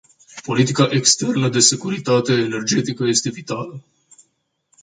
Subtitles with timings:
[0.45, 3.83] Politica externă de securitate energetică este vitală.